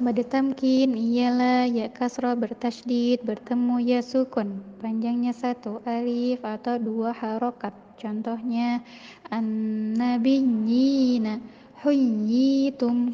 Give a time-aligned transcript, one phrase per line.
[0.00, 4.64] Mad tamkin ialah ya kasrah bertasdid, bertemu ya sukun.
[4.80, 7.76] Panjangnya satu alif atau dua harokat.
[8.00, 8.80] Contohnya
[9.28, 11.36] an-nabiyina,
[11.84, 13.12] huyyitum